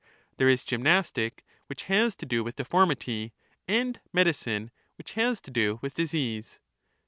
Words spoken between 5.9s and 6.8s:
disease.